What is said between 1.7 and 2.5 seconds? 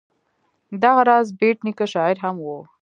شاعر هم و.